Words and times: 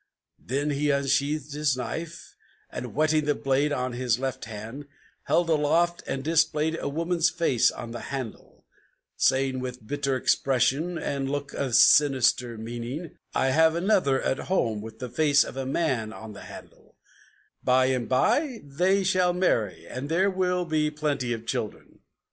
'"Then 0.39 0.71
he 0.71 0.89
unsheathed 0.89 1.53
his 1.53 1.77
knife, 1.77 2.35
and, 2.71 2.95
whetting 2.95 3.25
the 3.25 3.35
blade 3.35 3.71
on 3.71 3.93
his 3.93 4.17
left 4.17 4.45
hand, 4.45 4.87
Held 5.25 5.47
it 5.47 5.53
aloft 5.53 6.01
and 6.07 6.23
displayed 6.23 6.75
a 6.81 6.89
woman's 6.89 7.29
face 7.29 7.69
on 7.69 7.91
the 7.91 7.99
handle; 8.09 8.65
Saying, 9.15 9.59
with 9.59 9.85
bitter 9.85 10.15
expression 10.15 10.97
and 10.97 11.29
look 11.29 11.53
of 11.53 11.75
sinister 11.75 12.57
meaning: 12.57 13.19
"I 13.35 13.49
have 13.51 13.75
another 13.75 14.19
at 14.23 14.39
home, 14.49 14.81
with 14.81 14.97
the 14.97 15.07
face 15.09 15.43
of 15.43 15.55
a 15.55 15.67
man 15.67 16.11
on 16.11 16.33
the 16.33 16.45
handle; 16.45 16.97
By 17.63 17.85
and 17.93 18.09
by 18.09 18.61
they 18.63 19.03
shall 19.03 19.33
marry; 19.33 19.85
and 19.85 20.09
there 20.09 20.31
will 20.31 20.65
be 20.65 20.89
plenty 20.89 21.31
of 21.31 21.45
children!" 21.45 21.99